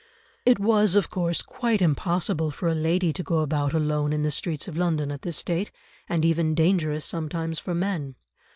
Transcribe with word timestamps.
It 0.47 0.57
was 0.57 0.95
of 0.95 1.11
course 1.11 1.43
quite 1.43 1.79
impossible 1.79 2.49
for 2.49 2.67
a 2.67 2.73
lady 2.73 3.13
to 3.13 3.21
go 3.21 3.41
about 3.41 3.71
alone 3.71 4.13
in 4.13 4.23
the 4.23 4.31
streets 4.31 4.67
of 4.67 4.75
London 4.75 5.11
at 5.11 5.21
this 5.21 5.43
date, 5.43 5.69
and 6.09 6.25
even 6.25 6.55
dangerous 6.55 7.05
sometimes 7.05 7.59
for 7.59 7.75
men. 7.75 8.15